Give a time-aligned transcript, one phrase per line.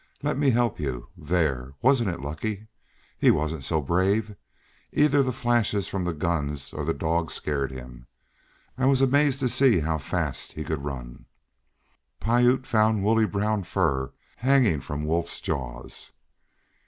[0.23, 1.75] "Let me help you there!
[1.83, 2.65] Wasn't it lucky?
[3.19, 4.35] He wasn't so brave.
[4.91, 8.07] Either the flashes from the guns or the dog scared him.
[8.79, 11.27] I was amazed to see how fast he could run."
[12.19, 16.11] Piute found woolly brown fur hanging from Wolf's jaws.